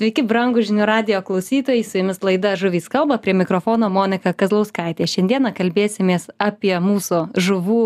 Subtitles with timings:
[0.00, 5.04] Sveiki, brangų žinių radio klausytojai, su jumis laida Žuvys kalba, prie mikrofono Monika Kazlauskaitė.
[5.04, 7.82] Šiandieną kalbėsimės apie mūsų žuvų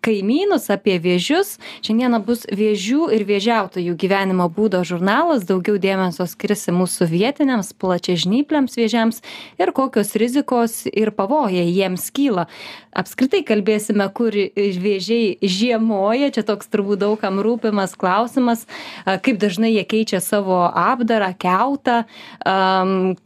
[0.00, 1.58] kaimynus, apie vėžius.
[1.84, 9.20] Šiandieną bus vėžių ir vėžiautojų gyvenimo būdo žurnalas, daugiau dėmesio skirsi mūsų vietiniams, plačiažnypliams vėžiams
[9.60, 12.46] ir kokios rizikos ir pavojai jiems kyla.
[12.96, 18.64] Apskritai kalbėsime, kur vėžiai žiemoja, čia toks turbūt daugam rūpimas klausimas,
[19.04, 22.04] kaip dažnai jie keičia savo apdarą, keutą,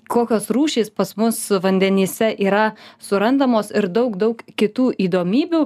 [0.09, 5.65] kokios rūšys pas mus vandenyse yra surandamos ir daug, daug kitų įdomybių.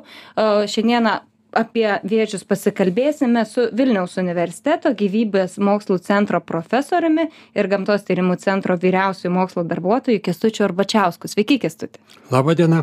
[0.69, 1.19] Šiandieną
[1.57, 9.33] apie vėžius pasikalbėsime su Vilniaus universiteto gyvybės mokslų centro profesoriumi ir gamtos tyrimų centro vyriausiųjų
[9.33, 11.30] mokslo darbuotoju Kestučiu Arbačiausku.
[11.30, 12.01] Sveiki, Kestuti.
[12.35, 12.83] Labą dieną.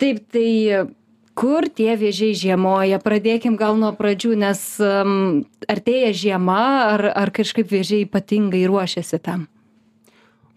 [0.00, 0.48] Taip, tai
[1.40, 3.00] kur tie vėžiai žiemoja?
[3.02, 5.14] Pradėkim gal nuo pradžių, nes um,
[5.70, 9.48] artėja žiema, ar, ar kažkaip vėžiai ypatingai ruošiasi tam?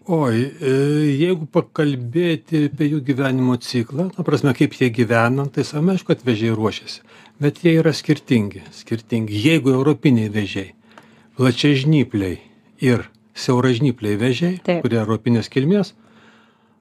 [0.04, 0.72] Oi, e,
[1.16, 6.26] jeigu pakalbėti apie jų gyvenimo ciklą, na prasme, kaip jie gyvena, tai savame aišku, kad
[6.26, 7.00] vėžiai ruošiasi.
[7.40, 8.60] Bet jie yra skirtingi.
[8.76, 9.40] Skirtingi.
[9.46, 10.74] Jeigu europiniai vėžiai,
[11.40, 12.36] plačiažnypliai
[12.84, 14.84] ir siauražnypliai vėžiai, Taip.
[14.84, 15.94] kurie europinės kilmės,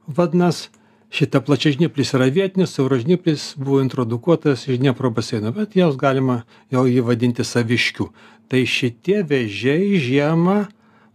[0.04, 0.68] vadinasi,
[1.14, 6.42] šita plačiažnyplis yra vietinis, siauražnyplis buvo introdukuotas iš Dniepro baseino, bet jos galima
[6.74, 8.10] jau jį vadinti saviškiu.
[8.50, 10.64] Tai šitie vėžiai žiemą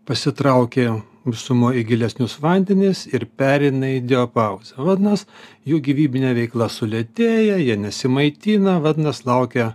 [0.09, 0.87] pasitraukė
[1.37, 4.79] sumo į gilesnius vandenis ir pereina į diopauzę.
[4.79, 5.27] Vadinasi,
[5.69, 9.69] jų gyvybinė veikla sulėtėja, jie nesimaitina, vadinasi, laukia,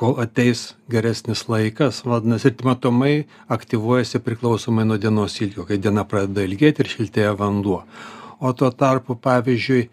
[0.00, 3.14] kol ateis geresnis laikas, vadinasi, ir matomai
[3.52, 7.82] aktyvuojasi priklausomai nuo dienos ilgio, kai diena pradeda ilgėti ir šiltėja vanduo.
[8.40, 9.88] O tuo tarpu, pavyzdžiui,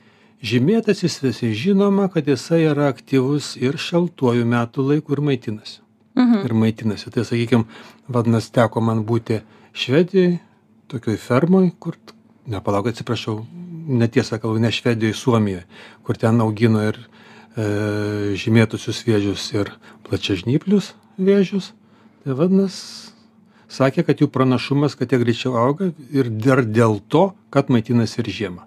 [0.48, 5.80] žymėtasis visi žinoma, kad jisai yra aktyvus ir šaltuoju metų laiku ir maitinasi.
[6.18, 6.46] Mhm.
[6.48, 7.12] Ir maitinasi.
[7.14, 7.68] Tai, sakykime,
[8.08, 9.42] vadinasi, teko man būti
[9.78, 10.40] Švedijoje,
[10.88, 11.98] tokioj fermoj kur
[12.48, 13.42] ne palauk atsiprašau
[13.88, 15.64] netiesą kalbu ne švedijoj suomijoj
[16.04, 19.72] kur ten augino ir e, žymėtusius vėžius ir
[20.08, 20.94] plačiažnyplius
[21.30, 21.74] vėžius
[22.24, 22.78] tai vadinas
[23.72, 28.32] sakė kad jų pranašumas kad jie greičiau auga ir dar dėl to kad maitinasi ir
[28.40, 28.64] žiemą.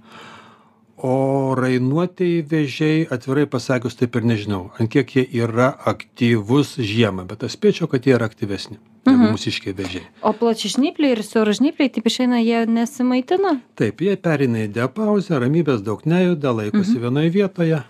[1.01, 7.47] O rainuotieji vėžiai atvirai pasakius taip ir nežinau ant kiek jie yra aktyvūs žiemą bet
[7.49, 8.77] aš spėčiau kad jie yra aktyvesni
[9.09, 9.31] mhm.
[9.33, 10.05] mūsiškiai vėžiai.
[10.21, 16.05] O plačiažnypliai ir siauražnypliai taip išeina jie nesimaitina taip jie pereina į diapauzę ramybės daug
[16.05, 17.03] nejuda laikosi mhm.
[17.07, 17.83] vienoj vietoje.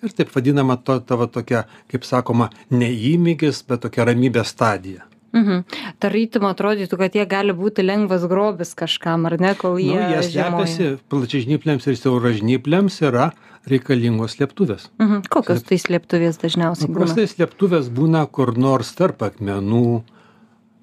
[0.00, 5.09] Ir taip vadinama to ta va tokia kaip sakoma ne įmygis bet tokia ramybės stadija
[5.36, 5.62] Mhm.
[6.02, 9.94] Tarytum atrodytų, kad jie gali būti lengvas grobis kažkam, ar ne, kol jie...
[9.94, 13.30] Nu, jie slepiasi, plačiažnypliams ir siauražnypliams yra
[13.70, 14.88] reikalingos slėptuvės.
[14.98, 15.28] Mhm.
[15.30, 17.04] Kokios tai slėptuvės dažniausiai būna?
[17.04, 20.00] Paprastai slėptuvės būna kur nors tarp akmenų,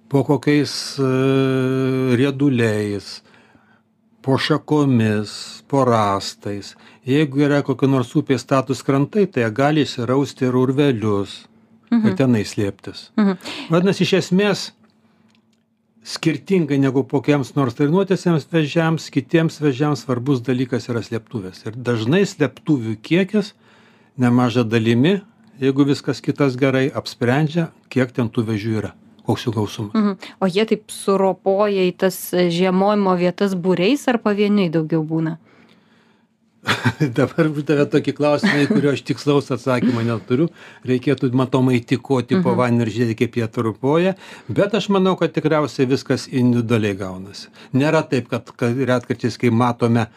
[0.08, 0.72] po kokiais
[1.04, 3.18] uh, rieduliais,
[4.24, 5.36] po šakomis,
[5.68, 6.76] po rastais.
[7.08, 11.42] Jeigu yra kokie nors upės status krantai, tai jie gali įsirausti ir urvelius
[11.92, 12.04] mhm.
[12.08, 13.10] ir tenai slėptis.
[13.20, 13.38] Mhm.
[13.74, 14.66] Vadinasi, iš esmės,
[16.08, 21.66] skirtingai negu kokiems nors treniruotėsiams vežiams, kitiems vežiams svarbus dalykas yra slėptuvės.
[21.68, 23.52] Ir dažnai slėptuvių kiekis
[24.18, 25.18] nemaža dalimi,
[25.60, 28.94] jeigu viskas kitas gerai, apsprendžia, kiek ten tų vežių yra
[29.28, 29.96] koks jų gausumas.
[29.98, 30.14] Mhm.
[30.40, 35.38] O jie taip suropoja į tas žiemojimo vietas būreis ar pavieniui daugiau būna?
[37.18, 40.48] dabar uždavė tokį klausimą, į kurio aš tikslaus atsakymą neturiu.
[40.88, 42.58] Reikėtų matomai tikoti po mhm.
[42.60, 44.16] vandeniu ir žiūrėti, kaip jie trupuoja.
[44.50, 47.52] Bet aš manau, kad tikriausiai viskas individualiai gaunasi.
[47.78, 50.08] Nėra taip, kad, kad retkarčiais, kai matome,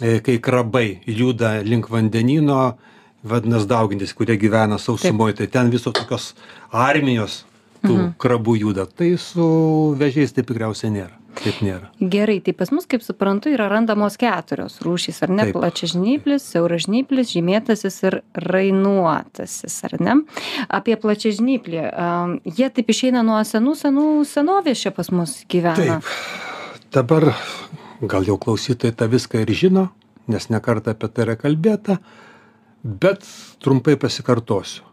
[0.00, 2.76] e, kai krabai juda link vandenino,
[3.22, 6.32] vadinasi daugintis, kurie gyvena sausumoje, tai ten visos tokios
[6.72, 7.42] armijos
[7.82, 8.14] tų mhm.
[8.22, 8.86] krabų juda.
[8.86, 9.46] Tai su
[9.98, 11.21] vežiais taip tikriausiai nėra.
[11.38, 11.88] Taip nėra.
[12.12, 15.46] Gerai, tai pas mus, kaip suprantu, yra randamos keturios rūšys, ar ne?
[15.54, 20.18] Plačiažnyplis, siauražnyplis, žymėtasis ir rainuotasis, ar ne?
[20.68, 21.80] Apie plačiažnyplį.
[21.88, 25.98] Um, jie taip išeina nuo senų, senų senovės čia pas mus gyvena.
[26.02, 26.12] Taip.
[26.92, 27.30] Dabar
[28.04, 29.88] gal jau klausytojai tą viską ir žino,
[30.28, 31.98] nes nekartą apie tai yra kalbėta,
[32.84, 33.24] bet
[33.64, 34.91] trumpai pasikartosiu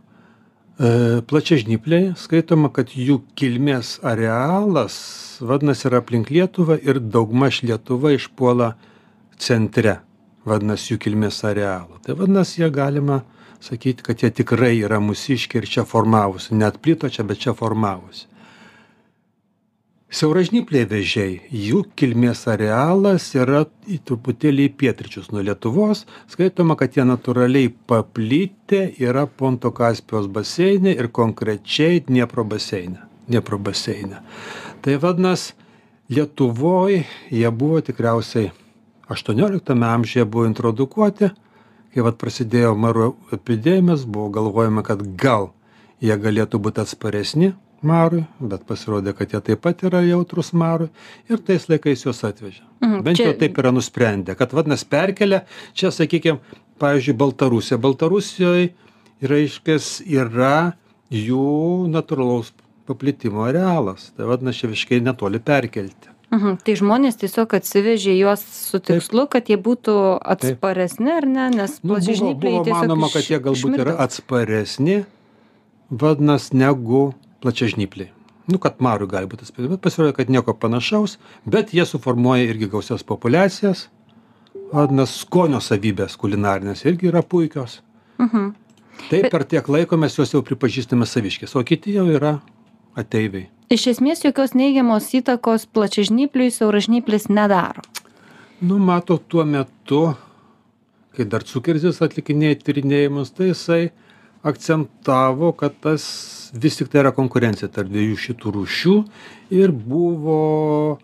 [0.79, 2.13] plačiažnypliai.
[2.19, 4.95] Skaitoma kad jų kilmės arealas
[5.43, 8.73] vadinasi yra aplink lietuvą ir daugmaž lietuva išpuola
[9.39, 9.99] centre
[10.47, 11.99] vadinasi jų kilmės arealo.
[12.05, 13.21] Tai vadinasi jie galima
[13.59, 16.55] sakyt kad jie tikrai yra mūsiškiai ir čia formavosi.
[16.55, 18.28] Neatplito čia bet čia formavosi
[20.09, 21.35] siauražnypliai vėžiai.
[21.53, 26.05] Jų kilmės arealas yra į truputėlį į pietryčius nuo lietuvos.
[26.31, 33.05] Skaitoma kad jie natūraliai paplitę yra ponto kaspijos baseine ir konkrečiai dniepro baseine.
[33.29, 34.23] Dniepro baseine.
[34.81, 35.51] Tai vadinas
[36.09, 38.49] lietuvoj jie buvo tikriausiai
[39.09, 41.29] aštuonioliktame amžiuje buvo introdukuoti.
[41.89, 45.51] Kai vat prasidėjo maro epidemijos buvo galvojama kad gal
[46.01, 47.53] jie galėtų būt atsparesni
[47.85, 50.89] marui bet pasirodė kad jie taip pat yra jautrūs marui
[51.29, 55.43] ir tais laikais juos atvežė Mhm, bent jau taip yra nusprendę kad vadinas perkelia
[55.73, 56.39] čia sakykim
[56.79, 58.69] pavyzdžiui baltarusija baltarusijoj
[59.21, 60.73] reiškias yra
[61.11, 62.53] jų natūralaus
[62.87, 66.59] paplitimo arealas tai vadinas čia visiškai netoli perkelti Mhm.
[66.61, 71.47] Tai žmonės tiesiog atsivežė juos su tikslu, kad jie būtų atsparesni, ar ne?
[71.49, 73.95] Nes nu, buvo, buvo manoma kad jie galbūt yra išmirdo.
[74.05, 74.97] atsparesni
[75.89, 78.09] vadinas negu plačiažnypliai
[78.49, 82.67] nu kad marui gali būt atsparesni bet pasirodė kad nieko panašaus bet jie suformuoja irgi
[82.71, 83.87] gausias populiacijas
[84.73, 87.81] vadinas skonio savybės kulinarinės irgi yra puikios
[88.19, 88.49] Mhm.
[89.09, 92.39] tai per tiek laiko mes juos jau pripažįstame saviškiais o kiti jau yra
[92.95, 97.81] ateiviai Iš esmės jokios neigiamos įtakos plačiažnypliui siauražnyplis nedaro.
[98.61, 100.15] nu matot tuo metu
[101.15, 103.91] kai dar cukerzis atlikinėjo tyrinėjimus tai jisai
[104.43, 106.03] akcentavo kad tas
[106.53, 108.95] vis tiktai yra konkurencija tarp dviejų šitų rūšių
[109.55, 110.99] ir buvo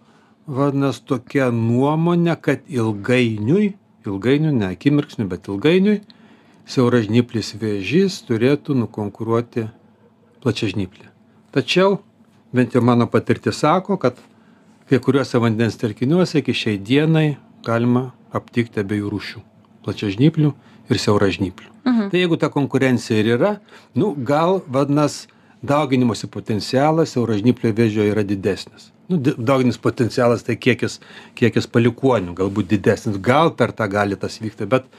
[0.45, 3.73] vadinas tokia nuomonė kad ilgainiui
[4.05, 6.01] ilgainiui ne akimirksniu bet ilgainiui
[6.69, 9.67] siauražnyplis vėžys turėtų nukonkuruoti
[10.45, 11.09] plačiažnyplį
[11.55, 11.99] tačiau
[12.55, 14.17] bent jau mano patirtis sako kad
[14.89, 19.45] kai kuriuose vandens telkiniuose iki šiai dienai galima aptikti abiejų rūšių
[19.85, 20.53] plačiažnyplių
[20.89, 22.09] ir siauražnyplių Mhm.
[22.09, 23.51] tai jeigu ta konkurencija ir yra
[23.93, 25.27] nu gal vadinas
[25.63, 30.99] dauginimosi potencialas siauražnyplio vėžio yra didesnis nu dauginimas potencialas tai kiekis
[31.39, 34.89] kiekis palikuonių galbūt didesnis gal per tą gali tas vykti bet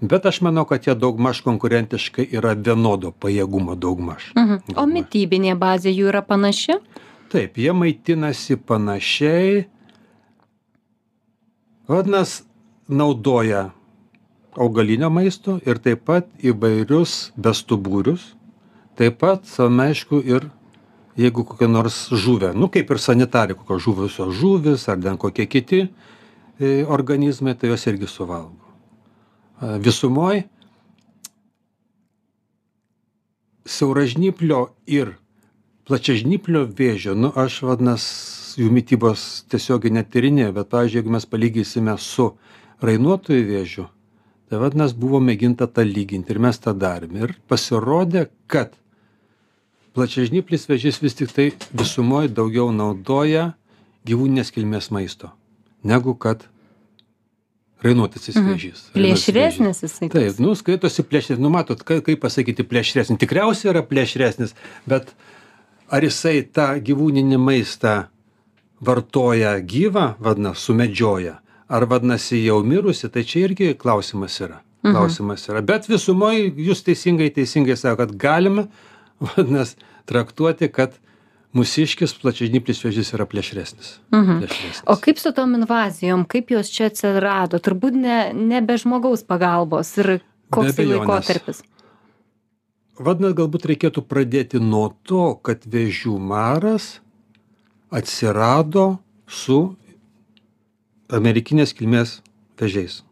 [0.00, 4.76] bet aš manau kad jie daugmaž konkurentiškai yra vienodo pajėgumo daugmaž Mhm.
[4.76, 6.80] O mytybinė bazė jų yra panaši?
[7.28, 9.64] Taip, jie maitinasi panašiai.
[11.88, 12.44] Vadinas,
[12.88, 13.70] naudoja
[14.56, 18.34] augalinio maisto ir taip pat įvairius bestuburius.
[18.96, 20.48] Taip pat, aišku, ir
[21.20, 25.86] jeigu kokia nors žuvė, nu kaip ir sanitarai, kokios žuvusios žuvis ar ten kokie kiti
[25.86, 28.64] e, organizmai, tai jos irgi suvalgo.
[29.60, 30.44] A, Visumoj
[33.66, 35.16] siauražnyplio ir
[35.86, 38.06] plačiažnyplio vėžio nu aš vadinas
[38.58, 42.30] jų mitybos tiesiogiai netyrinėju bet pavyzdžiui jeigu mes palyginsime su
[42.82, 43.86] rainuotojo vėžiu
[44.50, 48.74] tai vadinas buvo mėginta tą lyginti ir mes tą darėm ir pasirodė kad
[49.96, 53.54] plačiažnyplis vėžys vis tiktai visumoj daugiau naudoja
[54.06, 55.32] gyvūninės kilmės maisto
[55.86, 56.44] negu kad
[57.84, 58.48] rainuotasis Mhm.
[58.50, 58.80] vėžys.
[58.94, 60.08] Plėšresnis jisai.
[60.10, 61.38] Taip, nu, skaitosi plėšresnis.
[61.42, 63.18] Nu, matot, ka- kaip pasakyti plėšresnis.
[63.20, 64.54] Tikriausiai yra plėšresnis,
[64.88, 65.12] bet
[65.90, 68.06] ar jisai tą gyvūninį maistą
[68.82, 71.38] vartoja gyvą, vadinasi, sumedžioja,
[71.68, 74.60] ar vadinasi jau mirusi, tai čia irgi klausimas yra.
[74.84, 74.92] Mhm.
[74.94, 75.62] Klausimas yra.
[75.62, 78.68] Bet visumoje jūs teisingai, teisingai sako, kad galima,
[79.26, 79.78] vadinasi,
[80.08, 80.96] traktuoti, kad
[81.56, 83.96] mūsiškis plačiažnyplis vėžys yra plėšresnis.
[84.14, 84.42] Mhm.
[84.42, 84.82] plėšresnis.
[84.92, 87.60] O kaip su tom invazijom, kaip jos čia atsirado?
[87.62, 90.18] Turbūt ne, ne be žmogaus pagalbos ir
[90.52, 91.62] koks tai laikotarpis.
[92.96, 96.96] Vadinasi, galbūt reikėtų pradėti nuo to, kad vėžių maras
[97.92, 98.96] atsirado
[99.28, 99.76] su
[101.12, 102.20] amerikinės kilmės
[102.58, 103.02] vėžiais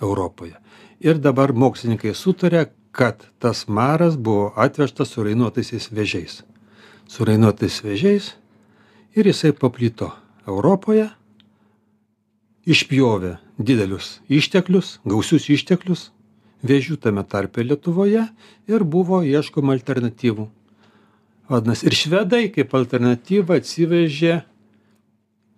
[0.00, 0.56] Europoje.
[1.00, 6.40] Ir dabar mokslininkai sutarė, kad tas maras buvo atvežtas su rainuotaisiais vėžiais.
[7.10, 8.34] Su rainuotais vėžiais
[9.14, 10.10] ir jisai paplito
[10.46, 11.08] Europoje,
[12.66, 16.10] išpjovė didelius išteklius, gausius išteklius
[16.66, 18.26] vėžių tame tarpe Lietuvoje
[18.68, 20.48] ir buvo ieškoma alternatyvų.
[21.50, 24.42] Vadinasi, ir švedai kaip alternatyvą atsivežė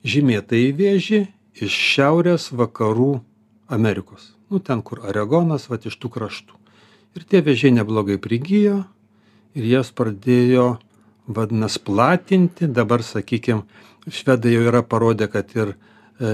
[0.09, 1.21] žymėtąjį vėžį
[1.67, 3.13] iš šiaurės vakarų
[3.73, 4.33] Amerikos.
[4.49, 6.62] Nu, ten, kur Oregonas, va iš tų kraštų.
[7.13, 8.83] Ir tie vėžiai neblogai prigijo
[9.59, 10.79] ir jas pradėjo,
[11.29, 12.69] vadinasi, platinti.
[12.73, 13.67] Dabar, sakykime,
[14.09, 16.31] švedai jau yra parodę, kad ir e,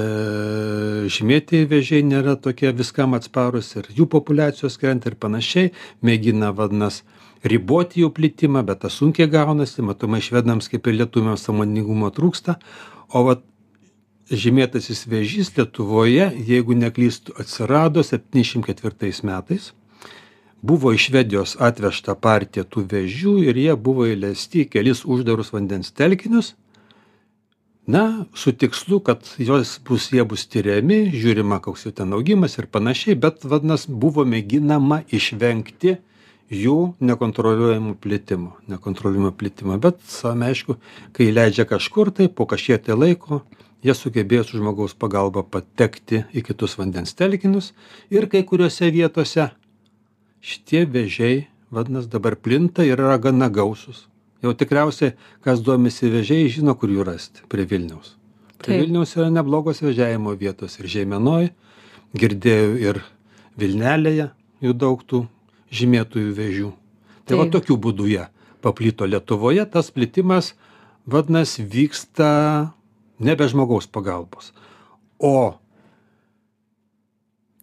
[1.11, 5.73] žymėtieji vėžiai nėra tokie viskam atsparus ir jų populiacijos krenta ir panašiai.
[6.06, 7.02] Mėgina, vadinasi,
[7.42, 12.61] riboti jų plitimą, bet tas sunkiai gaunasi, matomai švedams kaip ir lietuviams samoningumo trūksta.
[13.11, 13.42] O vat
[14.28, 19.73] žymėtasis vėžys Lietuvoje, jeigu neklystu, atsirado 74 metais.
[20.62, 25.92] Buvo iš Švedijos atvežta partija tų vėžių ir jie buvo įleisti į kelis uždarus vandens
[25.94, 26.54] telkinius.
[27.88, 32.66] Na, su tikslu, kad jos bus, jie bus tyriami, žiūrima, koks jų ten augimas ir
[32.68, 35.96] panašiai, bet vadinasi, buvo mėginama išvengti
[36.50, 40.78] jų nekontroliuojamo plitimo nekontroliuojamo plitimo bet savaime aišku
[41.12, 43.42] kai įleidžia kažkur tai po kažkiek tai laiko
[43.84, 47.74] jie sugebėjo su žmogaus pagalba patekti į kitus vandens telkinius
[48.10, 49.50] ir kai kuriose vietose
[50.45, 54.07] šitie vėžiai vadinas dabar plinta ir yra gana gausūs.
[54.42, 58.14] Jau tikriausiai kas domisi vėžiais žino kur jų rasti prie vilniaus.
[58.62, 61.50] Prie vilniaus yra neblogos vėžiavimo vietos ir žeimenoj
[62.18, 63.02] girdėjau ir
[63.59, 64.30] vilnelėje
[64.64, 65.25] jų daug tų
[65.75, 66.71] žymėtųjų vėžių.
[67.28, 68.25] Tai va tokiu būdu jie
[68.64, 69.66] paplito lietuvoje.
[69.68, 70.54] Tas plitimas
[71.07, 72.30] vadinas vyksta
[73.18, 74.54] ne be žmogaus pagalbos
[75.18, 75.59] o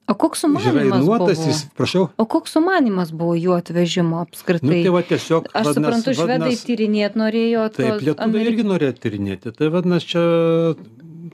[0.08, 1.48] O koks žrainuotas buvo?
[1.50, 4.84] jis prašau O koks sumanymas buvo jų atvežimo nu apskritai?
[4.86, 8.94] tai va tiesiog Aš vadinas- suprantu, švedai vadinas- tyrinėt norėjo Taip, lietuviai Ameri- irgi norėjo
[9.02, 9.56] tyrinėti.
[9.58, 10.22] Tai vadinasi, čia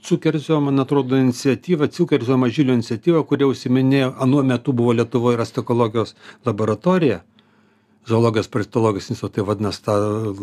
[0.01, 7.21] Cukerzio, man atrodo, iniciatyva, Cukerzio mažylio iniciatyva, kurie užsiminėjo, anuo metu buvo Lietuvoje rastikologijos laboratorija,
[8.07, 9.93] zoologijos parasitologijos instituto, tai vadinasi, ta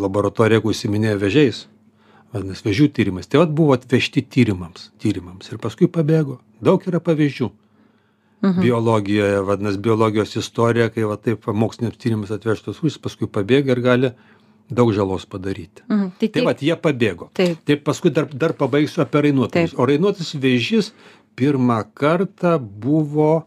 [0.05, 1.65] laboratorija, kur užsiminėjo vežiais,
[2.33, 3.27] vadinasi, vežių tyrimais.
[3.27, 6.39] Tai vad buvo atvežti tyrimams, tyrimams ir paskui pabėgo.
[6.63, 7.51] Daug yra pavyzdžių.
[8.43, 8.61] Mhm.
[8.63, 14.11] Biologijoje, vadinasi, biologijos istorija, kai va taip moksliniams tyrimams atvežtos rūšys, paskui pabėga ir gali
[14.71, 15.83] daug žalos padaryti.
[15.89, 16.11] Mhm.
[16.19, 17.31] Tai, Tai tiek- va, jie pabėgo.
[17.35, 17.65] Taip.
[17.67, 19.53] Tai paskui dar, dar pabaigsiu apie rainuotus.
[19.73, 19.79] Taip.
[19.81, 20.93] O rainuotas vėžys
[21.37, 23.45] pirmą kartą buvo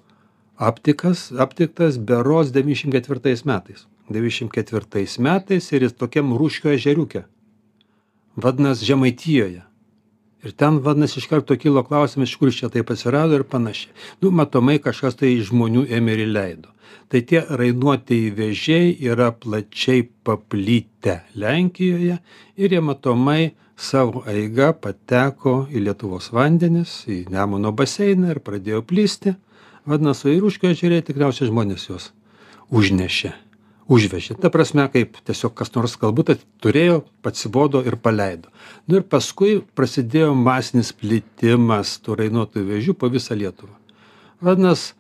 [0.59, 3.85] aptikas, aptiktas beros 94 metais.
[4.11, 7.23] 94 metais ir jis tokiam rūškio ežeriukė.
[8.35, 9.63] Vadinasi, Žemaitijoje.
[10.41, 13.93] Ir ten, vadinasi, iš karto kilo klausimas, iš kur jis čia taip atsirado ir panašiai.
[14.23, 16.71] Nu, matomai kažkas tai iš žmonių ėmė ir įleido.
[17.11, 22.17] Tai tie rainuotieji vėžiai yra plačiai paplitę Lenkijoje
[22.57, 29.35] ir jie matomai savo eiga pateko į Lietuvos vandenis, į Nemuno baseiną ir pradėjo plisti.
[29.89, 32.11] Vadinasi, o ir užkio ežerė tikriausiai žmonės juos
[32.71, 33.33] užnešė,
[33.91, 34.37] užvežė.
[34.41, 36.33] Ta prasme, kaip tiesiog kas nors galbūt
[36.63, 38.51] turėjo, pasibodo ir paleido.
[38.87, 43.75] Nu ir paskui prasidėjo masinis plitimas tų rainuotų vėžių po visą Lietuvą.
[44.41, 44.95] Vadinasi,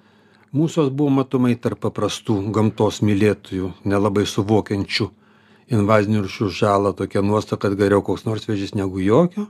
[0.55, 5.09] mūsų buvo matomai tarp paprastų gamtos mylėtojų, nelabai suvokiančių
[5.71, 9.47] invazinių rūšių žalą tokia nuostata, kad geriau koks nors vėžys negu jokio.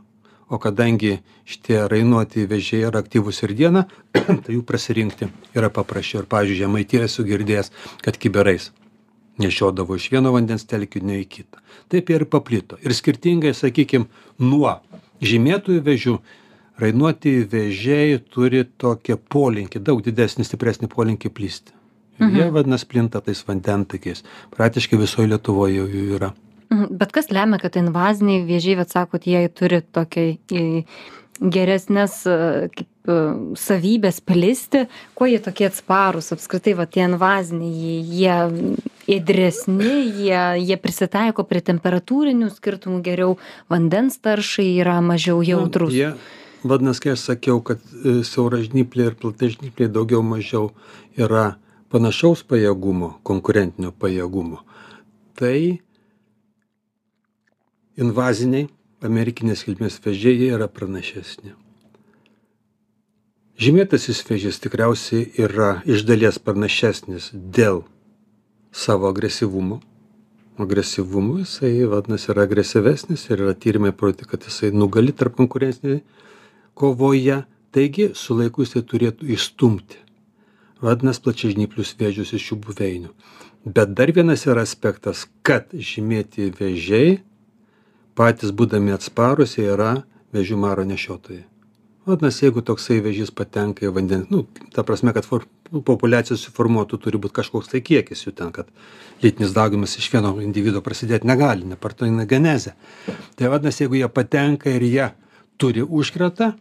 [0.51, 3.86] O kadangi šitie rainuoti vėžiai yra aktyvūs ir dieną,
[4.43, 6.25] tai jų prasirinkti yra paprasčiau.
[6.25, 7.71] Ir, pavyzdžiui, žemaitėje esu girdėjęs,
[8.03, 8.69] kad kiberais
[9.39, 11.61] nešiodavo iš vieno vandens telkinio į kitą.
[11.91, 12.79] Taip ir paplito.
[12.83, 14.09] Ir skirtingai, sakykime,
[14.39, 14.77] nuo
[15.23, 16.15] žymėtųjų vėžių,
[16.81, 21.75] rainuoti vėžiai turi tokią polinkį, daug didesnį, stipresnį polinkį plisti.
[22.21, 24.21] Ir jie vadinasi plinta tais vandentakiais.
[24.53, 26.31] Praktiškai visoje Lietuvoje jų yra.
[26.71, 26.97] Mhm.
[27.00, 30.27] Bet kas lemia, kad invaziniai vėžiai, bet sakot, jie turi tokią
[31.41, 32.36] į, geresnės e,
[32.75, 33.15] kaip e,
[33.57, 34.86] savybės plisti,
[35.17, 38.36] kuo jie tokie atsparūs, apskritai, va tie invaziniai, jie,
[39.17, 43.38] ėdresni, jie, jie prisitaiko prie temperatūrinių skirtumų geriau,
[43.71, 45.93] vandens taršai yra mažiau jautrus.
[45.93, 46.12] Nu, Jie,
[46.63, 50.69] vadinasi, kai aš sakiau, kad e, siauražnypliai ir platažnypliai daugiau mažiau
[51.19, 51.55] yra
[51.91, 54.62] panašaus pajėgumo, konkurentinio pajėgumo,
[55.39, 55.81] tai
[58.00, 58.69] invaziniai
[59.05, 61.55] amerikinės kilmės vėžiai jie yra pranašesni.
[63.62, 67.84] Žymėtasis vėžys tikriausiai yra iš dalies pranašesnis dėl
[68.74, 69.81] savo agresyvumo.
[70.62, 76.01] Agresyvumu jisai, vadinasi, yra agresyvesnis ir yra tyrimai parodyti, kad jisai nugali tarp konkurencinėje
[76.77, 77.41] kovoje,
[77.74, 80.00] taigi su laiku jisai turėtų išstumti.
[80.81, 83.13] Vadinasi, plačiažnyplius vėžius iš šių buveinių.
[83.65, 87.20] Bet dar vienas yra aspektas, kad žymėti vėžiai
[88.18, 90.01] patys būdami atsparus jie yra
[90.36, 91.46] vėžių maro nešiotojai.
[92.08, 96.98] Vadinasi, jeigu toksai vėžys patenka į vandens, nu, ta prasme, kad for, nu, populiacija suformuotų,
[97.03, 98.72] turi būti kažkoks tai kiekis jų ten, kad
[99.22, 102.74] lytinis daugimas iš vieno individo prasidėti negali, nepartoina genezė.
[103.38, 105.12] Tai vadinasi, jeigu jie patenka ir jie
[105.62, 106.56] turi užkratą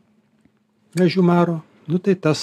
[1.00, 2.42] vėžių maro, nu, tai tas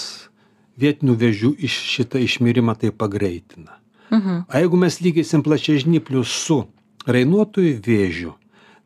[0.82, 3.78] vietinių vėžių iš šitą išmirimą tai pagreitina.
[4.10, 4.48] Mhm.
[4.50, 6.64] O jeigu mes lygisim plačiažnyplius su
[7.06, 8.34] rainuotojų vėžiu,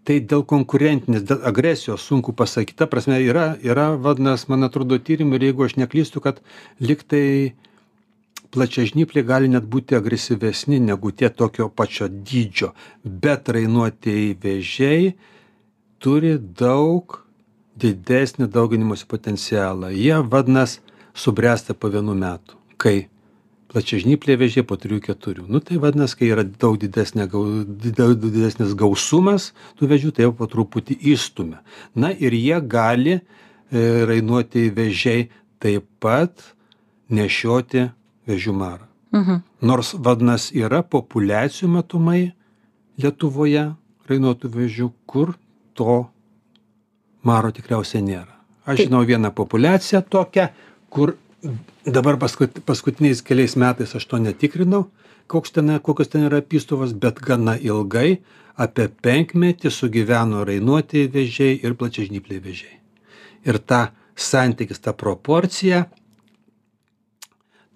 [0.08, 2.78] tai dėl konkurentinės, dėl agresijos sunku pasakyti.
[2.80, 6.42] Ta prasme, yra, yra vadinas, man atrodo, tyrimai ir jeigu aš neklystu, kad
[6.82, 7.54] liktai
[8.52, 15.14] plačiažnypliai gali net būti agresyvesni negu tie tokio pačio dydžio, bet rainuotieji vėžiai
[16.04, 17.22] turi daug
[17.82, 19.94] didesnį dauginimosi potencialą.
[19.96, 20.80] Jie vadinas
[21.16, 22.96] subręsta po vienų metų, kai
[23.72, 25.46] plačiažnypliai vėžiai po 3-4.
[25.48, 27.64] Nu tai vadinasi, kai yra daug, didesnė, gau-
[27.96, 31.62] daug didesnis gausumas tų vėžių, tai jau po truputį įstumia.
[31.96, 33.22] Na ir jie gali e,
[34.10, 35.30] rainuoti vėžiai
[35.62, 36.52] taip pat
[37.12, 37.88] nešioti
[38.28, 38.88] vėžių marą.
[39.12, 39.42] Mhm.
[39.68, 42.32] Nors vadnas yra populiacijų matomai
[43.02, 43.72] Lietuvoje
[44.10, 45.32] rainuotų vėžių, kur
[45.74, 46.04] to
[47.26, 48.36] maro tikriausiai nėra.
[48.68, 50.50] Aš žinau vieną populiaciją tokią,
[50.92, 51.16] kur
[51.86, 54.90] dabar paskut, paskutiniais keliais metais aš to netikrinau,
[55.32, 58.22] koks ten, kokios ten yra apystovas, bet gana ilgai
[58.60, 62.78] apie penkmetį sugyveno rainuotieji vėžiai ir plačiažnypliai vėžiai.
[63.48, 65.86] Ir ta santykis, ta proporcija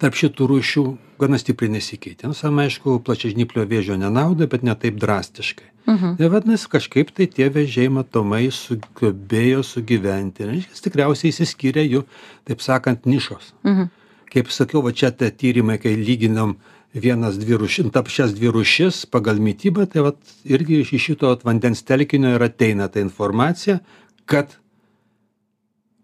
[0.02, 0.84] tarp šitų rūšių
[1.22, 2.28] gana stipriai nesikeitė.
[2.28, 5.72] Nu, sam, aišku, plačiažnyplio vėžio nenauda, bet ne taip drastiškai.
[5.86, 6.16] Mhm.
[6.18, 10.48] Tai vadinasi, kažkaip tai tie vėžiai matomai sugebėjo sugyventi.
[10.50, 12.02] Reiškia, tikriausiai įsiskyrė jų,
[12.50, 13.54] taip sakant, nišos.
[13.64, 13.92] Mhm.
[14.34, 16.58] Kaip sakiau, va čia tie tyrimai, kai lyginam
[16.96, 21.44] vienas dvi rūšis, tap šias dvi rūšis pagal mytybą, tai vat irgi iš šito vat
[21.46, 23.80] vandens telkinio ir ateina ta informacija,
[24.26, 24.58] kad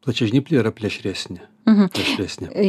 [0.06, 1.51] plačiažnypliai yra plėšresni.
[1.70, 1.90] Mhm.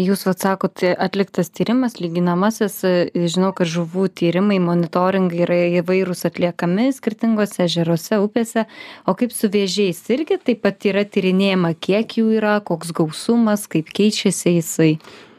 [0.05, 2.83] Jūs vat sakot, atliktas tyrimas, lyginamasis,
[3.15, 8.67] žinau, kad žuvų tyrimai, monitoringai yra įvairūs atliekami skirtingose ežeruose, upėse,
[9.09, 13.91] o kaip su vėžiais irgi taip pat yra tyrinėjama, kiek jų yra, koks gausumas, kaip
[13.97, 14.93] keičiasi jisai.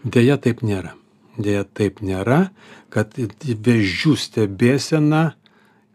[0.04, 0.98] Deja, taip nėra.
[1.38, 2.48] Deja, taip nėra,
[2.94, 5.24] kad vėžių stebėsena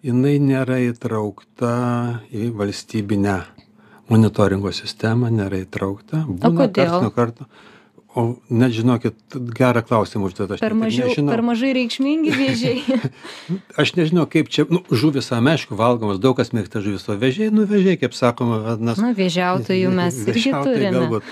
[0.07, 1.75] jinai nėra įtraukta
[2.31, 3.39] į valstybinę
[4.09, 6.25] monitoringo sistemą, nėra įtraukta.
[6.29, 6.93] Būna kodėl?
[6.93, 7.49] karts nuo karto.
[8.19, 9.19] O nežinokit,
[9.55, 10.63] gerą klausimą užduot aš.
[10.65, 12.97] Per, net mažiau, per mažai reikšmingi vėžiai.
[13.81, 17.69] Aš nežinau, kaip čia, nu, žuvis, aišku, valgomas, daug kas mėgsta žuvis, o vežiai, nu,
[17.69, 19.05] vežiai, kaip sakoma, vadinasi.
[19.05, 20.91] Na, vėžiautojų mes irgi turime.
[20.97, 21.31] galbūt.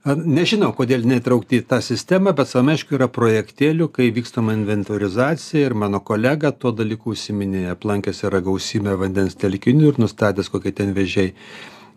[0.00, 5.76] Nežinau, kodėl netraukti į tą sistemą, bet sam aišku yra projektėlių, kai vykstama inventorizacija ir
[5.76, 11.34] mano kolega tuo dalyku užsiminėja, aplankęs yra gausybę vandens telkinių ir nustatęs, kokie ten vežiai,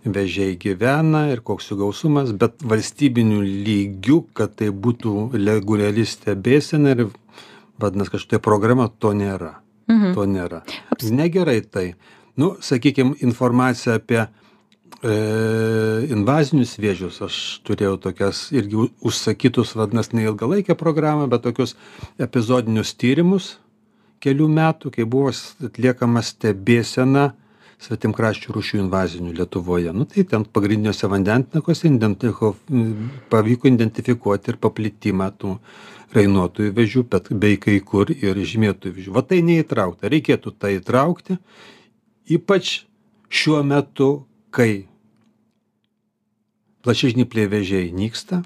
[0.03, 7.05] vežiai gyvena ir koks jų gausumas, bet valstybinių lygių, kad tai būtų reguliari stebėsena ir
[7.79, 9.57] vadinasi kažkokia programa, to nėra.
[9.91, 10.13] Mhm.
[10.15, 10.63] To nėra.
[11.03, 11.87] Negerai tai.
[12.39, 15.15] Nu, sakykime, informacija apie e,
[16.13, 17.19] invazinius vėžius.
[17.25, 21.75] Aš turėjau tokias irgi užsakytus, vadinasi, ne ilgalaikę programą, bet tokius
[22.21, 23.57] epizodinius tyrimus
[24.23, 25.33] kelių metų, kai buvo
[25.67, 27.33] atliekama stebėsena
[27.81, 29.93] svetimkraščių rūšių invazinių Lietuvoje.
[29.95, 31.09] Nu, tai ten pagrindiniuose
[32.69, 35.57] m, pavyko identifikuoti ir paplitimą tų
[36.13, 39.13] rainuotųjų vėžių, bet bei kai kur ir žymėtųjų vėžių.
[39.15, 40.11] Va tai neįtraukta.
[40.13, 41.39] Reikėtų tai įtraukti,
[42.37, 42.83] ypač
[43.33, 44.11] šiuo metu,
[44.53, 44.85] kai
[46.85, 48.43] plačiažnypliai vėžiai nyksta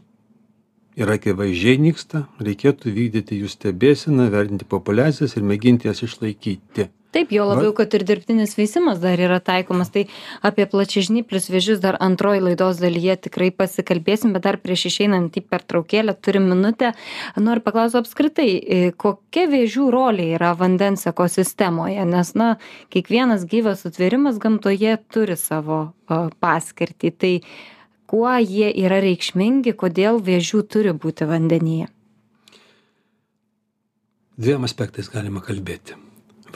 [0.98, 6.88] ir akivaizdžiai nyksta, reikėtų vykdyti jų stebėsiną, vertinti populiacijas ir mėginti jas išlaikyti.
[7.16, 9.90] Taip, jo labiau, Va- kad ir dirbtinis veisimas dar yra taikomas.
[9.94, 10.04] Tai
[10.44, 16.18] apie plačiažnyplius vėžius dar antroji laidos dalyje tikrai pasikalbėsim, bet dar prieš išeinant į pertraukėlę
[16.20, 16.92] turim minutę.
[17.40, 22.58] Noriu paklausti apskritai, e, kokia vėžių rolė yra vandens ekosistemoje, nes, na,
[22.92, 25.94] kiekvienas gyvas sutvėrimas gamtoje turi savo
[26.44, 27.14] paskirtį.
[27.18, 27.34] Tai
[28.08, 31.88] kuo jie yra reikšmingi, kodėl vėžių turi būti vandenyje?
[34.38, 35.96] Dviem aspektais galima kalbėti.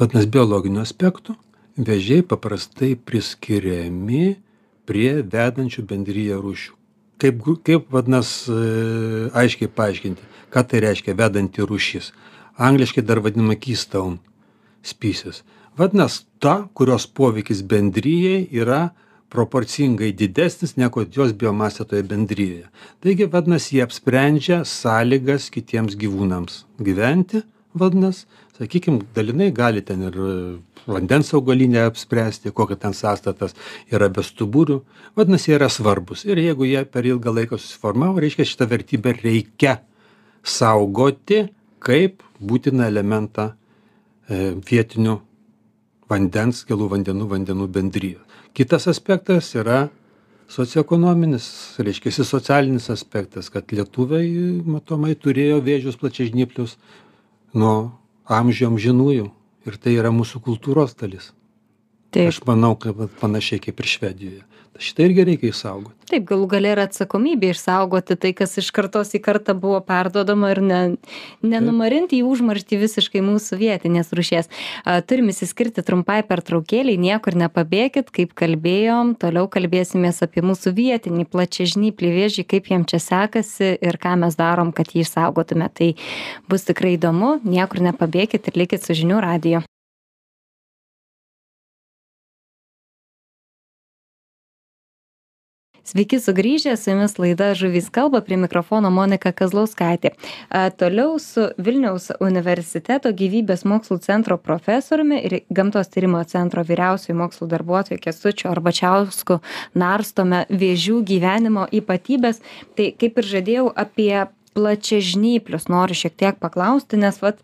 [0.01, 1.35] Vadinasi, biologinių aspektų
[1.77, 4.31] vėžiai paprastai priskiriami
[4.89, 6.73] prie vedančių bendryje rūšių.
[7.21, 8.55] Kaip, kaip vadinasi,
[9.37, 12.09] aiškiai paaiškinti, ką tai reiškia vedanti rūšis.
[12.57, 14.17] Angliškai dar vadinama keystone
[14.81, 15.43] species.
[15.77, 18.95] Vadinasi, ta, kurios poveikis bendryjei yra
[19.29, 22.65] proporcingai didesnis negu jos biomasė toje bendryjoje.
[23.05, 27.45] Taigi, vadinasi, jie apsprendžia sąlygas kitiems gyvūnams gyventi,
[27.77, 28.25] vadinasi,
[28.62, 30.17] sakykime, dalinai gali ten ir
[30.88, 33.56] vandens augalinę apspręsti, kokia ten sąstatas
[33.93, 34.82] yra bestuburių,
[35.17, 36.26] vadinasi, jie yra svarbus.
[36.30, 39.80] Ir jeigu jie per ilgą laiką susiformavo, reiškia, šitą vertybę reikia
[40.43, 41.45] saugoti
[41.82, 45.17] kaip būtiną elementą e, vietinių
[46.12, 48.38] vandens, gėlų vandenų, vandenų bendrijos.
[48.58, 49.86] Kitas aspektas yra
[50.52, 51.45] socioekonominis,
[51.80, 56.76] reiškia socialinis aspektas, kad lietuviai matomai turėjo vėžius plačiažnyplius
[57.56, 58.00] nuo
[58.31, 59.27] amžių amžinųjų
[59.67, 61.31] ir tai yra mūsų kultūros dalis.
[62.12, 62.28] Taip.
[62.34, 64.41] Aš manau, kad vat panašiai kaip ir Švedijoje.
[64.82, 65.93] Šitą irgi reikia išsaugoti.
[66.10, 70.62] Taip, galų galia yra atsakomybė išsaugoti tai, kas iš kartos į kartą buvo perdodama ir
[70.65, 70.80] ne,
[71.45, 74.50] nenumarinti į užmarštį visiškai mūsų vietinės rušies.
[74.82, 81.28] A, Turim įsiskirti trumpai per traukėlį, niekur nepabėgit, kaip kalbėjom, toliau kalbėsimės apie mūsų vietinį
[81.32, 85.69] plačiažnyplį vėžį, kaip jam čia sekasi ir ką mes darom, kad jį išsaugotume.
[85.69, 85.93] Tai
[86.50, 89.62] bus tikrai įdomu, niekur nepabėgit ir likit su žinių radiju.
[95.91, 100.13] Sveiki sugrįžę, su jumis laida Žuvys kalba, prie mikrofono Monika Kazlauskaitė.
[100.80, 107.99] Toliau su Vilniaus universiteto gyvybės mokslų centro profesoriumi ir gamtos tyrimo centro vyriausiųjų mokslų darbuotojų
[108.06, 109.41] Kestučiu Arbačiausku
[109.75, 112.39] narstome vėžių gyvenimo ypatybės.
[112.80, 114.13] Tai kaip ir žadėjau apie
[114.56, 117.43] plačiažnyplius noriu šiek tiek paklausti, nes vat,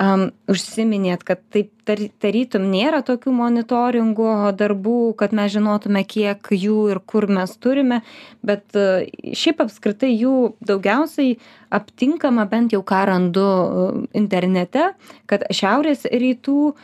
[0.00, 6.88] um, užsiminėt, kad taip tar, tarytum nėra tokių monitoringo darbų, kad mes žinotume, kiek jų
[6.94, 8.00] ir kur mes turime,
[8.46, 9.04] bet uh,
[9.36, 11.36] šiaip apskritai jų daugiausiai
[11.74, 14.92] aptinkama bent jau ką randu uh, internete,
[15.30, 16.78] kad šiaurės rytų uh,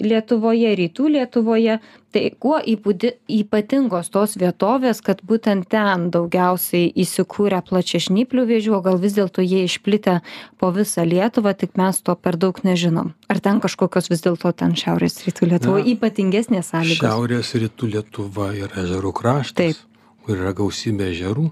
[0.00, 1.80] Lietuvoje, rytų Lietuvoje
[2.14, 8.98] tai kuo įpūdi ypatingos tos vietovės kad būtent ten daugiausiai įsikūrę plačiažnyplių vėžių o gal
[9.02, 10.20] vis dėlto jie išplitę
[10.58, 14.74] po visą lietuvą tik mes to per daug nežinom ar ten kažkokios vis dėlto ten
[14.78, 19.80] šiaurės rytų lietuvoj ypatingesnės sąlygos Šiaurės rytų Lietuva yra ežerų kraštas,
[20.24, 21.48] kur yra gausybė ežerų.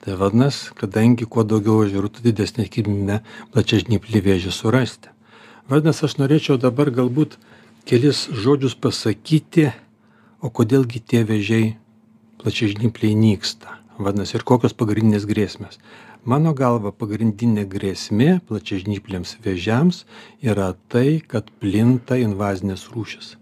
[0.00, 3.18] Tai vadinasi, kadangi kuo daugiau ežerų, tuo didesnė tikimybė
[3.52, 5.10] plačiažnyplį vėžį surasti.
[5.68, 7.36] Vadinasi, aš norėčiau dabar galbūt
[7.88, 9.68] kelis žodžius pasakyti
[10.40, 11.74] o kodėl gi tie vėžiai
[12.42, 13.78] plačiažnypliai nyksta?
[14.00, 15.80] Vadinasi ir kokios pagrindinės grėsmės?
[16.24, 20.04] Mano galva pagrindinė grėsmė plačiažnypliams vėžiams
[20.44, 23.36] yra tai kad plinta invazinės rūšys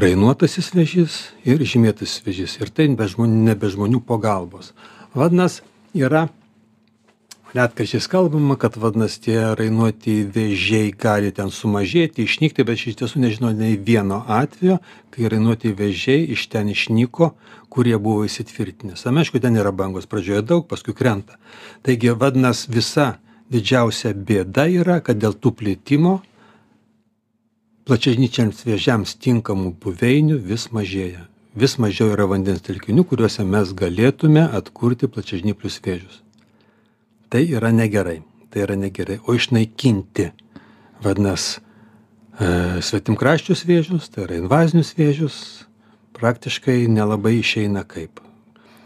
[0.00, 2.56] rainuotasis vėžys ir žymėtasis vėžys.
[2.62, 4.72] Ir tai be žmonių ne be žmonių pagalbos
[5.14, 5.60] vadinas
[5.94, 6.26] yra
[7.54, 13.20] retkarčiais kalbama kad vadinas tie rainuoti vėžiai gali ten sumažėti išnykti bet aš iš tiesų
[13.22, 14.80] nežinau nei vieno atvejo
[15.14, 17.30] kai rainuoti vėžiai iš ten išnyko
[17.70, 18.96] kurie buvo įsitvirtinę.
[18.98, 21.38] Same aišku ten yra bangos pradžioje daug paskui krenta.
[21.86, 23.20] Taigi vadinas visa
[23.54, 26.16] didžiausia bėda yra kad dėl tų plitimo
[27.86, 31.28] plačiažnyčiams vėžiams tinkamų buveinių vis mažėja.
[31.54, 36.23] Vis mažiau yra vandens telkinių kuriuose mes galėtume atkurti plačiažnyplius vėžius
[37.34, 38.20] tai yra negerai
[38.54, 39.18] tai yra negerai.
[39.26, 40.28] O išnaikinti
[41.02, 41.56] vadinas
[42.38, 42.46] e,
[42.86, 45.38] svetimkraščius vėžius tai yra invazinius vėžius
[46.14, 48.22] praktiškai nelabai išeina kaip.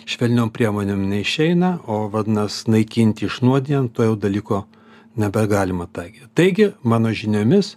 [0.09, 4.63] Švelniom priemonėm neišeina o vadinas naikinti išnuodijant to jau dalyko
[5.21, 7.75] nebegalima taikyt taigi mano žiniomis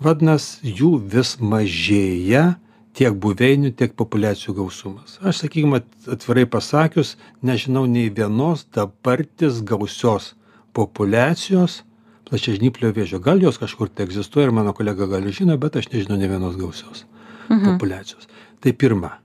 [0.00, 2.54] vadinas jų vis mažėja
[2.96, 5.16] tiek buveinių tiek populiacijų gausumas.
[5.24, 10.32] Aš sakykim atvirai pasakius nežinau nei vienos dabartės gausios
[10.76, 11.82] populiacijos
[12.28, 13.20] plačiažnyplio vėžio.
[13.20, 16.32] Gal jos kažkur tai egzistuoja ir mano kolega gal ir žino bet aš nežinau nė
[16.32, 17.06] vienos gausios
[17.48, 18.28] populiacijos.
[18.60, 19.16] Tai pirma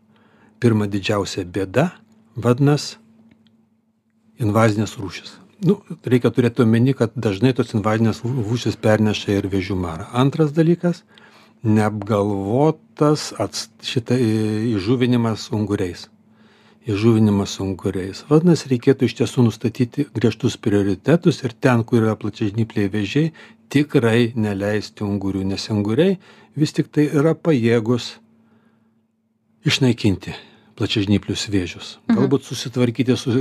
[0.59, 1.91] pirma didžiausia bėda
[2.35, 2.95] vadinas
[4.41, 10.07] invazinės rūšys nu reikia turėt omeny kad dažnai tos invazinės rūšys perneša ir vėžių marą.
[10.13, 11.03] Antras dalykas
[11.63, 16.07] neapgalvotas ats šita įžuvinimas unguriais.
[16.87, 18.23] Įžuvinimas unguriais.
[18.29, 23.33] Vadinasi reikėtų iš tiesų nustatyti griežtus prioritetus ir ten kur yra plačiažnypliai vėžiai
[23.73, 26.15] tikrai neleisti ungurių nes unguriai
[26.55, 28.13] vis tiktai yra pajėgūs
[29.67, 30.37] išnaikinti
[30.77, 31.87] plačiažnyplius vėžius.
[32.11, 33.33] Galbūt susitvarkyti su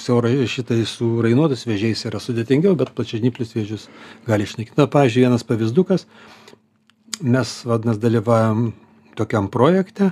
[0.00, 3.88] siaura šitais su rainuotais vėžiais yra sudėtingiau bet plačiažnyplius vėžius
[4.28, 6.06] gali išnaikint na pavyzdžiui vienas pavyzdukas
[7.20, 8.72] mes vadinas dalyvaujam
[9.16, 10.10] tokiam projekte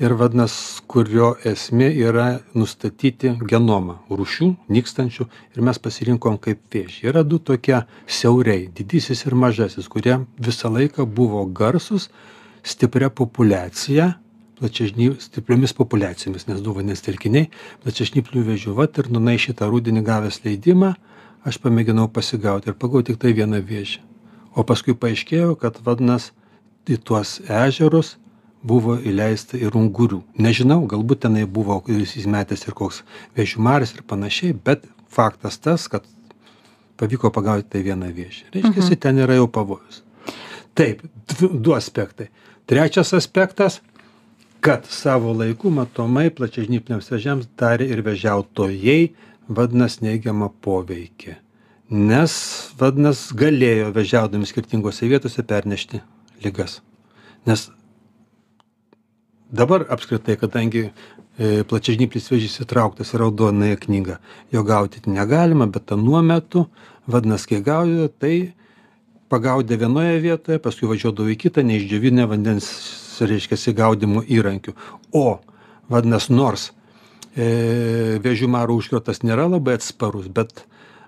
[0.00, 7.06] ir vadinas kurio esmė yra nustatyti genomą rūšių nykstančių ir mes pasirinkom kaip vėžį.
[7.08, 12.10] Yra du tokie siauriai didysis ir mažasis kurie visą laiką buvo garsūs
[12.66, 14.12] stipria populiacija
[14.60, 17.48] plačiažny stipriomis populiacijomis nes du vandens telkiniai
[17.84, 18.76] plačiažnyplių vėžių.
[18.76, 20.92] Vat ir nūnai šitą rudenį gavęs leidimą
[21.46, 24.05] aš pamėginau pasigauti ir pagavau tiktai vieną vėžį
[24.56, 26.30] o paskui paaiškėjo kad vadinas
[26.88, 28.16] į tuos ežerus
[28.66, 30.22] buvo įleista ir ungurių.
[30.42, 33.02] Nežinau galbūt tenai buvo įsimetęs ir koks
[33.36, 36.06] vėžių maras ir panašiai bet faktas tas kad
[36.96, 38.48] pavyko pagauti tai vieną vėžį.
[38.56, 40.02] Reiškiasi ten yra jau pavojus.
[40.76, 41.04] Taip
[41.40, 42.30] du aspektai.
[42.66, 43.80] Trečias aspektas
[44.64, 49.00] kad savo laiku matomai plačiažnypliams vėžiams darė ir vėžiautojai
[49.46, 51.36] vadinas neigiamą poveikį
[51.90, 52.32] nes
[52.78, 56.00] vadinas galėjo vėžiaudami skirtingose vietose pernešti
[56.42, 56.80] ligas.
[57.46, 57.68] Nes
[59.50, 60.88] dabar apskritai kadangi
[61.38, 64.18] e, plačiažnyplis vėžys įtrauktas į raudonąją knygą
[64.52, 66.66] jo gaudyti negalima bet anuo metu
[67.06, 68.34] vadinas kai gaudė tai
[69.30, 72.70] pagaudė vienoje vietoje paskui važiuodavo į kitą neišdžiovinę vandens
[73.16, 74.74] reiškiasi gaudymo įrankių.
[75.14, 75.38] O
[75.88, 76.72] vadinas nors
[77.36, 80.66] e, vėžių maro užkratas nėra labai atsparus bet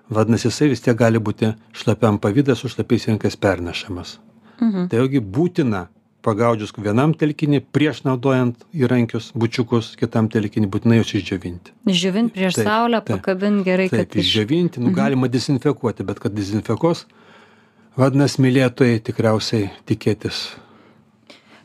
[0.09, 4.17] vadinasi jisai vis tiek gali būti šlapiam pavidale su šlapiais įrankiais pernešamas
[4.59, 4.87] Mhm.
[4.91, 5.85] tai vėlgi būtina
[6.21, 12.65] pagaudžius vienam telkiny prieš naudojant įrankius bučiukus kitam telkiny būtinai juos išdžiovinti Žiūrint prieš Taip,
[12.67, 13.21] saulę, taip.
[13.21, 14.25] pakabint gerai, taip iš...
[14.27, 17.05] išdžiovinti nu galima dezinfekuoti bet kad dezinfekuos
[17.97, 20.41] vadinasi mylėtojai tikriausiai tikėtis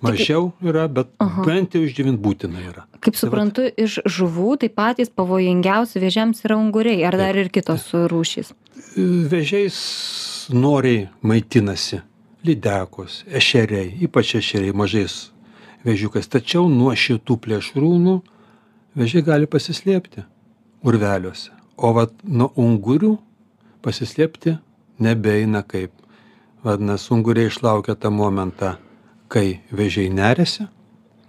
[0.05, 1.11] mažiau yra bet
[1.47, 6.57] bent jau išdžiovint būtina yra Kaip Tai suprantu, iš žuvų tai patys pavojingiausi vėžiams yra
[6.57, 8.55] unguriai, ar dar ir kitos rūšys.
[9.29, 9.77] Vežiais
[10.55, 12.01] noriai maitinasi
[12.45, 15.19] lydekos, ešeriai, ypač ešeriai mažais
[15.85, 16.29] vežiukais.
[16.33, 18.17] Tačiau nuo šitų plėšrūnų
[18.97, 20.25] vežiai gali pasislėpti
[20.85, 21.53] urveliuose.
[21.77, 23.17] O vat nuo ungurių
[23.85, 24.57] pasislėpti
[25.03, 25.93] nebeina kaip.
[26.65, 28.79] Vadinasi, unguriai išlaukia tą momentą,
[29.35, 30.69] kai vežiai nerėsi,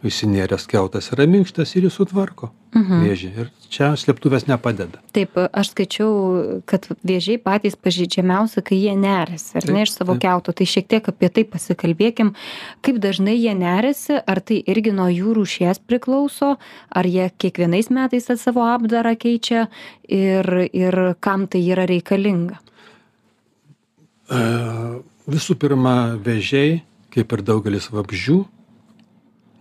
[0.06, 2.98] įsinėręs keutas yra minkštas ir jis sutvarko Mhm.
[3.06, 3.30] vėžį.
[3.39, 5.00] Ir čia slėptuvės nepadeda.
[5.15, 10.13] Taip, aš skaičiau, kad vėžiai patys pažydžiamiausi, kai jie nerėsi, ar Taip, ne iš savo
[10.18, 10.22] taip.
[10.28, 10.54] keuto.
[10.60, 12.34] Tai šiek tiek apie tai pasikalbėkim,
[12.84, 16.58] kaip dažnai jie nerėsi, ar tai irgi nuo jų rūšies priklauso,
[16.91, 19.70] ar jie kiekvienais metais savo apdarą keičia
[20.08, 22.60] ir, ir kam tai yra reikalinga.
[24.30, 26.84] E, Visų pirma, vežiai,
[27.15, 28.38] kaip ir daugelis vabzdžių,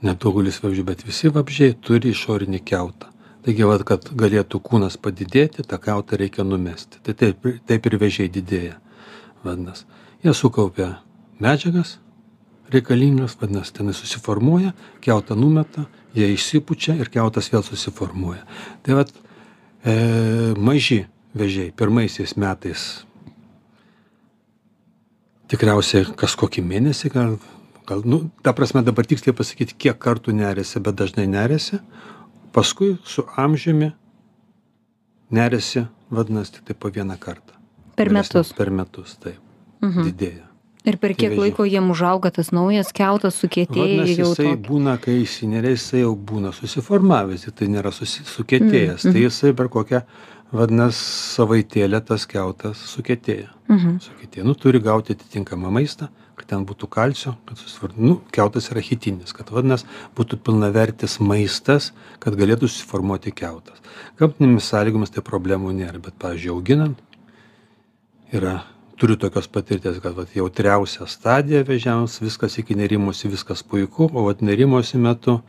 [0.05, 3.11] nedaugelis vabzdžių, bet visi vabzdžiai turi išorinį keutą.
[3.45, 7.01] Taigi, vat, kad galėtų kūnas padidėti, tą keutą reikia numesti.
[7.05, 8.79] Tai taip, taip ir vežiai didėja.
[9.45, 9.85] Vadinasi,
[10.25, 10.95] jie sukaupia
[11.45, 11.99] medžiagas
[12.73, 14.73] reikalingas, vadinasi, ten jis susiformuoja,
[15.05, 15.85] keutą numeta,
[16.17, 18.45] jie išsipučia ir keutas vėl susiformuoja.
[18.83, 19.13] Tai vat,
[19.85, 21.05] e, maži
[21.37, 23.05] vežiai pirmaisiais metais
[25.53, 27.37] tikriausiai kas kokį mėnesį, gal,
[27.89, 31.81] gal nu, ta prasme dabar tiksliai pasakyti, kiek kartų nerėsi, bet dažnai nerėsi,
[32.55, 33.93] paskui su amžiumi
[35.35, 37.57] nerėsi, vadinasi, tik tai po vieną kartą.
[37.99, 38.53] Per metus.
[38.57, 39.39] Per metus, taip.
[39.85, 40.09] Mhm.
[40.11, 40.49] Didėja.
[40.85, 41.41] Ir per Tai kiek vėžiai.
[41.41, 44.67] laiko jiem užauga tas naujas keutas, sukietėja jau jisai tokį.
[44.67, 49.07] būna, kai įsineria, jisai jau būna susiformavęs, tai nėra susi, sukietėjęs.
[49.07, 50.03] Mm, Tai jisai per kokią,
[50.55, 51.01] vadinasi,
[51.35, 53.51] savaitėlę tas keutas sukietėja.
[53.69, 53.97] Mhm.
[54.05, 54.45] Sukietėja.
[54.47, 58.11] Nu, turi gauti atitinkamą maistą, kad ten būtų kalcio, kad susiformuotų.
[58.11, 59.89] Nu, keutas yra hitinis, kad vadinasi,
[60.19, 63.83] būtų pilnavertis maistas, kad galėtų susiformuoti keutas.
[64.21, 67.03] Gamtinėmis sąlygomis tai problemų nėra, bet, pavyzdžiui, auginant
[68.35, 68.63] yra
[68.97, 74.43] turiu tokios patirties kad vat jautriausia stadija vėžiams viskas iki nerimosi viskas puiku o vat
[74.43, 75.41] nerimosi metu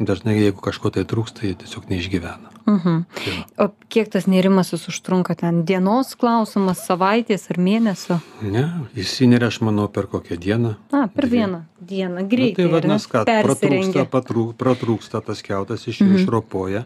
[0.00, 3.04] dažnai jeigu kažko tai trūksta jie tiesiog neišgyvena Mhm.
[3.14, 3.64] Tai va.
[3.64, 5.62] O kiek tas nerimasis užtrunka ten?
[5.64, 8.16] Dienos klausimas, savaitės ar mėnesio?
[8.42, 8.64] ne
[8.96, 11.38] įsineria aš manau per kokią dieną Na, per Dvi.
[11.38, 12.22] vieną dieną.
[12.22, 12.54] nu, Greitai.
[12.56, 12.74] tai ar ne?
[12.74, 14.04] vadinasi kad pratrūksta Persirengia.
[14.10, 16.16] patrū, pratrūksta tas kiautas iš jų Mhm.
[16.24, 16.84] išropoja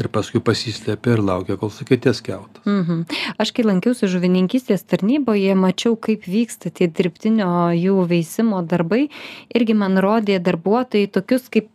[0.00, 3.06] ir paskui pasislepia ir laukia kol sukietės kiautas Mhm.
[3.38, 9.08] Aš kai lankiausi žuvininkystės tarnyboje, mačiau, kaip vyksta tie dirbtinio jų veisimo darbai.
[9.54, 11.68] Irgi man rodė darbuotojai tokius kaip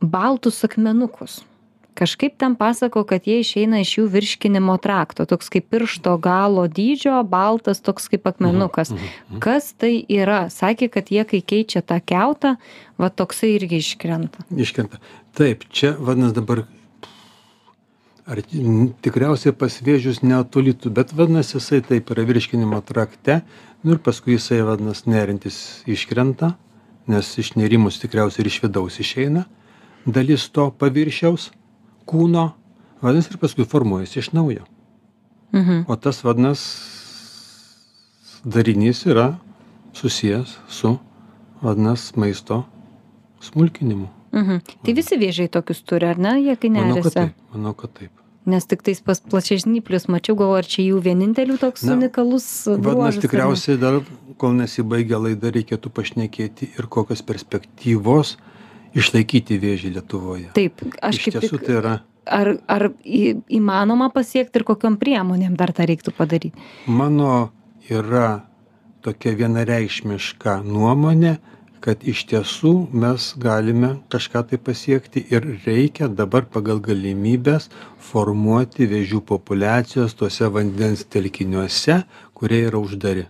[0.00, 1.42] baltus akmenukus.
[1.98, 7.16] Kažkaip ten pasako, kad jie išeina iš jų virškinimo trakto, toks kaip piršto galo dydžio,
[7.26, 8.92] baltas toks kaip akmenukas.
[8.94, 9.40] Mhm, mhm.
[9.42, 10.44] Kas tai yra?
[10.54, 12.54] Sakė, kad jie, kai keičia tą keutą,
[13.02, 14.46] va toksai irgi iškrenta.
[14.54, 15.02] Iškrenta.
[15.34, 16.62] Taip, čia vadinasi dabar,
[18.30, 18.44] ar
[19.02, 23.42] tikriausiai pas vėžius netolitų, bet vadinasi jisai taip yra virškinimo trakte,
[23.82, 26.54] nu ir paskui jisai vadinasi nerintis iškrenta,
[27.10, 29.48] nes iš nerimus tikriausiai ir iš vidaus išeina
[30.06, 31.50] dalis to paviršiaus
[32.08, 32.52] kūno,
[33.02, 34.64] vadinasi ir paskui formuojasi iš naujo.
[35.52, 35.84] Mhm.
[35.88, 36.64] O tas vadinasi
[38.44, 39.36] darinys yra
[39.96, 40.98] susijęs su
[41.62, 42.64] vadinasi maisto
[43.40, 44.08] smulkinimu.
[44.32, 44.60] Mhm.
[44.84, 47.14] Tai visi vėžiai tokius turi, ar ne, jie kai Manau, nerėsia?
[47.14, 47.44] taip.
[47.54, 48.12] Manau, kad taip.
[48.48, 52.46] Nes tik tais pas plačiažnyplius mačiau, gal ar čia jų vienintelių toks Na, unikalus.
[52.68, 54.00] Vadinasi, tikriausiai dar,
[54.40, 58.36] kol nesibaigia laida, reikėtų pašnekėti ir kokios perspektyvos
[58.94, 60.50] išlaikyti vėžį Lietuvoje.
[60.56, 61.96] Taip, aš Iš tiesų tai yra,
[62.28, 66.60] Ar, ar įmanoma pasiekti ir kokiam priemonėm dar tą reiktų padaryti?
[66.86, 67.48] mano
[67.88, 68.42] yra
[69.00, 71.38] tokia vienareikšmiška nuomonė,
[71.80, 77.70] kad iš tiesų mes galime kažką tai pasiekti ir reikia dabar pagal galimybės
[78.10, 82.02] formuoti vėžių populiacijos tuose vandens telkiniuose,
[82.34, 83.28] kurie yra uždari.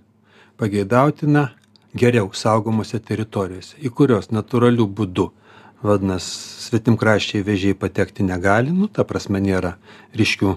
[0.58, 1.50] Pageidautina
[1.94, 5.28] geriau saugomose teritorijose, į kurios natūralių būdų,
[5.84, 6.34] vadinasi,
[6.68, 9.76] svetimkraščiai vėžiai patekti negali, nu, ta prasme nėra
[10.18, 10.54] ryškių,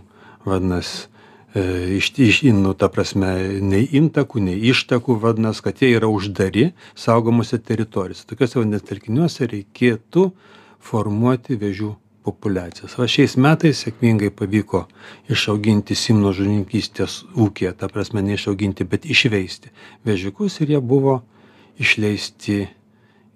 [0.48, 1.08] vadinasi,
[1.54, 1.64] e,
[1.98, 3.32] iš, iš, nu, ta prasme,
[3.62, 8.26] nei intakų, nei ištakų, vadinasi, kad jie yra uždari saugomose teritorijose.
[8.30, 10.32] Tokiuose vandens telkiniuose reikėtų
[10.82, 11.94] formuoti vėžių
[12.26, 12.96] populiacijas.
[13.00, 14.86] Va šiais metais sėkmingai pavyko
[15.32, 19.74] išauginti simno žuvininkystės ūkį, ta prasme neišauginti, bet išveisti
[20.06, 21.22] vėžiukus ir jie buvo
[21.82, 22.60] išleisti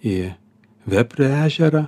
[0.05, 0.17] į
[0.85, 1.87] Veprio ežerą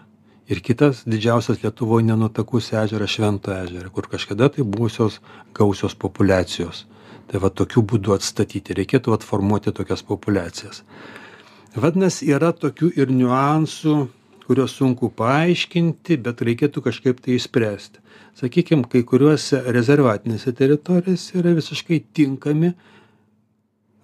[0.50, 5.20] ir kitas didžiausias Lietuvoje nenutakus ežeras Švento ežerą, kur kažkada tai buvusios
[5.54, 6.88] gausios populiacijos.
[7.30, 10.82] Tai va tokiu būdu atstatyti, reikėtų atformuoti tokias populiacijas.
[11.78, 13.96] Vadinasi, yra tokių ir niuansų,
[14.48, 18.02] kuriuos sunku paaiškinti, bet reikėtų kažkaip tai išspręsti.
[18.40, 22.74] Sakykime, kai kuriuose rezervatinėse teritorijose yra visiškai tinkami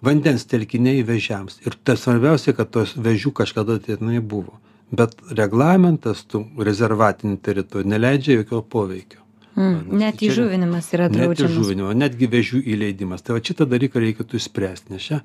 [0.04, 1.64] vandens telkiniai vežiams.
[1.66, 4.60] Ir tas svarbiausia, kad tos vežių kažkada tenai buvo
[4.98, 9.20] bet reglamentas tų rezervatinių teritorijų neleidžia jokio poveikio.
[9.54, 11.52] Mm, net įžuvinimas yra draudžiamas.
[11.52, 13.22] Net įžuvinimo, netgi vežių įleidimas.
[13.22, 15.20] Tai va šitą dalyką reikėtų išspręsti, nes čia,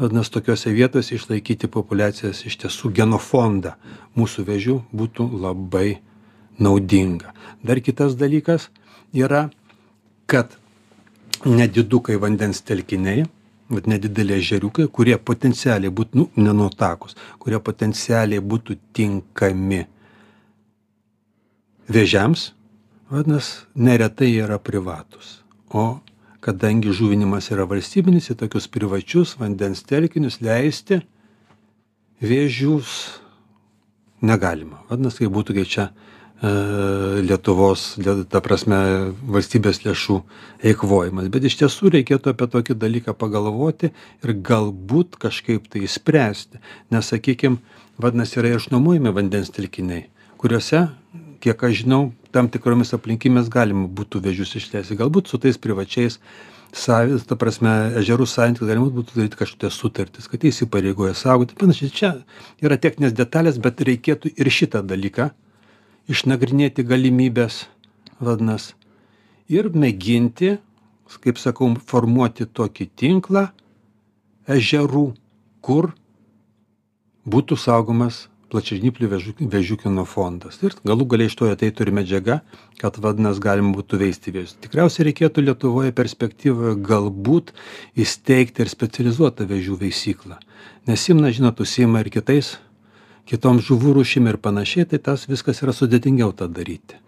[0.00, 3.76] vadinasi, tokiuose vietose išlaikyti populiacijas iš tiesų genofondą
[4.18, 6.00] mūsų vežių būtų labai
[6.58, 7.30] naudinga.
[7.62, 8.66] Dar kitas dalykas
[9.14, 9.46] yra,
[10.26, 10.58] kad
[11.46, 13.28] nedidukai vandens telkiniai
[13.68, 19.84] vat nedideli ežeriukai kurie potencialiai būt nu nenuotakūs kurie potencialiai būtų tinkami
[21.88, 22.52] vėžiams
[23.10, 25.40] vadinas neretai yra privatūs.
[25.72, 26.00] O
[26.44, 31.00] kadangi žuvinimas yra valstybinis į tokius privačius vandens telkinius leisti
[32.22, 32.92] vėžius
[34.22, 34.82] negalima.
[34.90, 35.88] Vadinas tai būtų kai čia
[36.38, 37.96] Lietuvos,
[38.30, 38.76] ta prasme,
[39.26, 40.20] valstybės lėšų
[40.70, 41.26] eikvojimas.
[41.34, 46.60] Bet iš tiesų reikėtų apie tokį dalyką pagalvoti ir galbūt kažkaip tai įspręsti.
[46.94, 47.58] Nes, sakykime,
[47.98, 50.04] vadinasi, yra išnuomojami vandens telkiniai,
[50.38, 50.84] kuriuose,
[51.42, 54.98] kiek aš žinau, tam tikromis aplinkybėmis galima būtų vežius išleisti.
[55.00, 56.20] Galbūt su tais privačiais
[56.70, 61.58] savis, ta prasme, ežerų savininkai galima būtų daryti kažkokias sutartis, kad jis įpareigoja saugoti.
[61.58, 62.14] Panašiai, čia
[62.62, 65.32] yra techninės detalės, bet reikėtų ir šitą dalyką
[66.08, 67.66] išnagrinėti galimybes,
[68.20, 68.72] vadinas,
[69.48, 70.56] ir mėginti,
[71.24, 73.48] kaip sakau, formuoti tokį tinklą
[74.48, 75.06] ežerų,
[75.64, 75.92] kur
[77.28, 79.08] būtų saugomas plačiažnyplių
[79.52, 80.56] vežiukino fondas.
[80.64, 82.38] Ir galų galiai iš to ateitų ir medžiaga,
[82.80, 84.56] kad vadinas galima būtų veisti vėžius.
[84.64, 87.52] Tikriausiai reikėtų Lietuvoje perspektyvoje galbūt
[88.00, 90.40] įsteigti ir specializuotą vežių veisyklą.
[90.88, 92.56] Nes Simna, žinot, užsima ir kitais
[93.28, 96.98] kitom žuvų rūšim ir panašiai, tai tas viskas yra sudėtingiau tą daryti.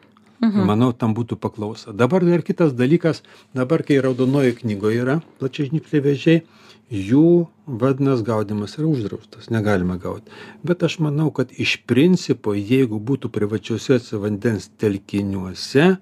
[0.41, 0.65] Mhm.
[0.65, 1.93] Manau, tam būtų paklausa.
[1.93, 3.21] Dabar dar kitas dalykas,
[3.57, 6.43] dabar kai raudonoji knygoje yra plačiažnypliai vėžiai,
[6.91, 10.33] jų vadinas gaudimas yra uždraustas, negalima gauti.
[10.65, 15.93] Bet aš manau, kad iš principo, jeigu būtų privačiuose vandens telkiniuose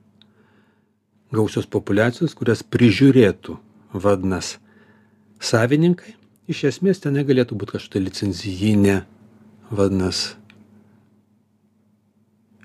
[1.35, 3.59] gausios populiacijos, kurias prižiūrėtų
[3.92, 4.57] vadinas
[5.42, 6.14] savininkai,
[6.48, 9.00] iš esmės ten negalėtų būti kažkokia licenzijinė
[9.70, 10.37] vadinas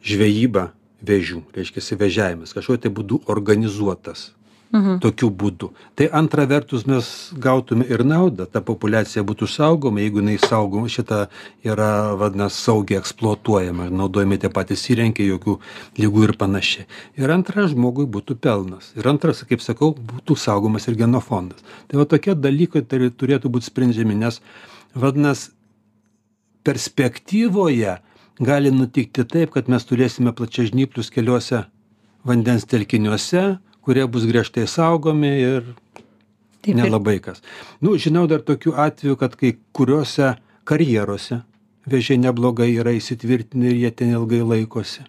[0.04, 0.72] žvejyba
[1.04, 4.32] vėžių, reiškia vežiavimas, kažkokiu tai būdu organizuotas.
[4.74, 4.96] Mhm.
[5.06, 5.68] Tokiu būdu.
[5.94, 7.06] Tai antra vertus mes
[7.38, 11.28] gautume ir naudą, ta populiacija būtų saugoma, jeigu jinai saugoma, šita
[11.62, 15.60] yra, vadinasi, saugiai eksploatuojama, naudojami tie patys įrenkiai, jokių
[16.02, 16.88] lygų ir panašiai.
[17.22, 18.90] Ir antras žmogui būtų pelnas.
[18.98, 21.62] Ir antras, kaip sakau, būtų saugomas ir genofondas.
[21.86, 24.42] Tai va tokie dalykai turėtų būti sprendžiami, nes,
[24.98, 25.54] vadinasi,
[26.64, 27.98] perspektyvoje
[28.40, 31.66] gali nutikti taip, kad mes turėsime plačiažnyplius keliuose
[32.28, 35.74] vandens telkiniuose, kurie bus griežtai saugomi ir
[36.64, 37.44] Taip, nelabai kas.
[37.84, 40.34] Nu, žinau dar tokių atvejų, kad kai kuriuose
[40.68, 41.42] karjeruose
[41.92, 45.04] vėžiai neblogai yra įsitvirtinę ir jie ten ilgai laikosi.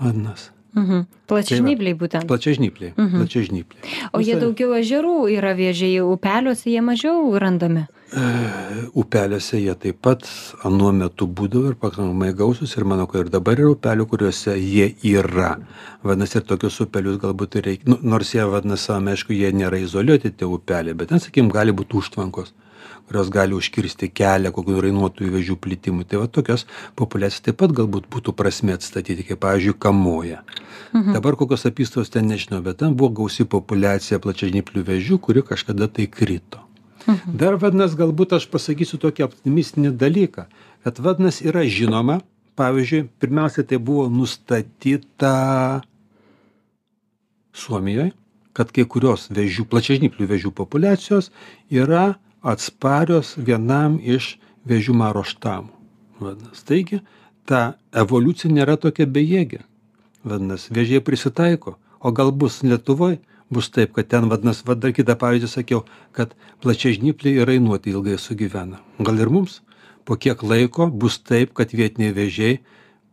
[0.00, 0.48] Vadnas.
[0.72, 1.04] Mhm.
[1.28, 2.24] Plačiažnypliai būtent.
[2.28, 2.94] Plačiažnypliai.
[2.96, 3.18] Mhm.
[3.20, 3.82] plačiažnypliai.
[4.16, 7.84] O jie daugiau ežerų yra vėžiai, upeliuose jie mažiau randami.
[8.12, 10.26] Upeliuose jie taip pat
[10.68, 14.90] anuo metu būdavo ir pakankamai gausūs ir manau, kad ir dabar yra upelių, kuriuose jie
[15.14, 15.54] yra.
[16.04, 20.34] Vadinasi, ir tokius upelius galbūt ir reikia, nu, nors jie vadinasi, aišku, jie nėra izoliuoti
[20.36, 22.52] tie upeliai, bet ten, sakykim, gali būti užtvankos
[23.12, 26.06] kurios gali užkirsti kelią kokių rainuotųjų vėžių plitimui.
[26.08, 26.64] Tai va tokios
[26.96, 30.42] populiacijas taip pat galbūt būtų prasme atstatyti, kaip pavyzdžiui, kamoja.
[30.92, 31.12] Mhm.
[31.16, 36.06] Dabar kokios apystos ten nežinau, bet ten buvo gausi populiacija plačiažnyplių vėžių, kuri kažkada tai
[36.06, 36.62] krito.
[37.06, 37.36] Mhm.
[37.38, 40.46] Dar vadinasi, galbūt aš pasakysiu tokį optimistinį dalyką,
[40.84, 42.20] kad vadinasi yra žinoma,
[42.58, 45.82] pavyzdžiui, pirmiausia, tai buvo nustatyta
[47.52, 48.12] Suomijoje,
[48.56, 51.30] kad kai kurios vėžių, plačiažnyplių vėžių populiacijos
[51.72, 54.36] yra atsparios vienam iš
[54.68, 55.72] vėžių maro štamų.
[56.22, 57.00] Vadinasi, taigi
[57.48, 59.62] ta evoliucija nėra tokia bejėgė.
[60.22, 63.18] Vadinasi, vėžiai prisitaiko, o gal bus Lietuvoje,
[63.52, 65.82] bus taip, kad ten, vadinasi, vad dar kitą pavyzdį sakiau,
[66.16, 66.32] kad
[66.64, 68.80] plačiažnypliai ir rainuoti ilgai sugyvena.
[69.02, 69.60] Gal ir mums
[70.04, 72.58] po kiek laiko bus taip, kad vietiniai vėžiai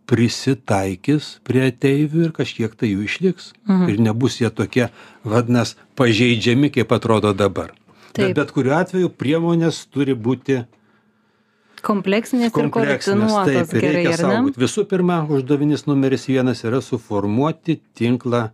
[0.09, 3.51] prisitaikys prie ateivių ir kažkiek tai jų išliks.
[3.67, 3.91] Mhm.
[3.93, 4.89] Ir nebus jie tokie,
[5.23, 7.75] vadinasi, pažeidžiami, kaip atrodo dabar.
[8.17, 10.63] Bet bet kuriuo atveju priemonės turi būti
[11.85, 14.57] kompleksinės ir koordinuotos taip, gerai, reikia saugot.
[14.59, 18.49] Visų pirma, uždavinys numeris vienas yra suformuoti tinklą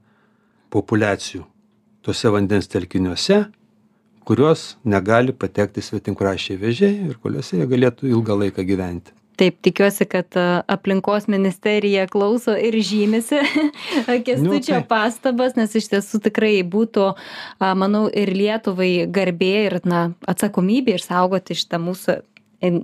[0.75, 1.47] populiacijų
[2.05, 3.43] tuose vandens telkiniuose,
[4.25, 9.13] kurios negali patekti svetimkrašiai vėžiai ir kuriuose jie galėtų ilgą laiką gyventi.
[9.35, 10.37] Taip, tikiuosi, kad
[10.71, 13.41] aplinkos ministerija klauso ir žymisi
[14.27, 14.87] kestučio taip.
[14.87, 17.09] pastabas, nes iš tiesų tikrai būtų,
[17.75, 22.21] manau, ir Lietuvai garbė ir na, atsakomybė išsaugoti šitą mūsų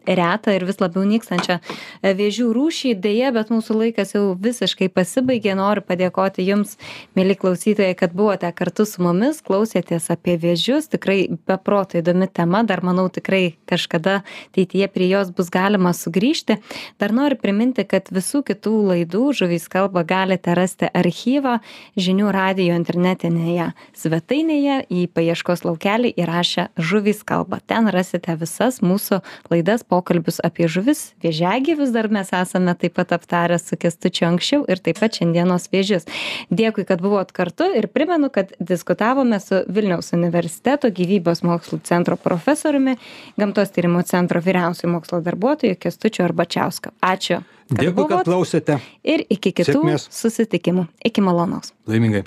[0.05, 1.59] retą ir vis labiau nykstančią
[2.03, 2.93] vėžių rūšį.
[3.01, 5.55] Deja, bet mūsų laikas jau visiškai pasibaigė.
[5.59, 6.77] Noriu padėkoti Jums,
[7.17, 10.89] mėly klausytojai, kad buvote kartu su mumis, klausėtės apie vėžius.
[10.91, 12.63] Tikrai beproto įdomi tema.
[12.67, 14.21] Dar manau, tikrai kažkada
[14.51, 16.59] ateityje prie jos bus galima sugrįžti.
[17.01, 21.59] Dar noriu priminti, kad visų kitų laidų žuvys kalba galite rasti archyvą
[21.99, 27.61] žinių radio internetinėje svetainėje į paieškos laukelį įrašę žuvys kalba.
[27.65, 29.21] Ten rasite visas mūsų
[29.51, 34.81] laidas, pokalbius apie žuvis, vėžiagyvius dar mes esame taip pat aptarę su kestučiu anksčiau ir
[34.83, 36.03] taip pat šiandienos vėžius.
[36.51, 42.97] Dėkui, kad buvot kartu ir primenu, kad diskutavome su Vilniaus universiteto gyvybės mokslų centro profesoriumi,
[43.39, 46.91] gamtos tyrimų centro vyriausiųjų mokslo darbuotoju kestučiu Arbačiausku.
[46.99, 47.39] Ačiū.
[47.71, 48.79] Dėkui, kad klausėte.
[49.07, 50.07] Ir iki kitų Sėkmės.
[50.11, 50.89] susitikimų.
[51.07, 51.71] Iki malonaus.
[51.87, 52.25] Laimingai.